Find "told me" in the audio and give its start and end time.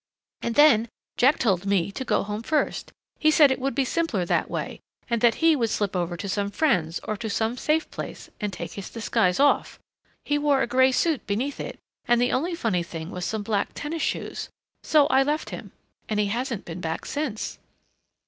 1.37-1.91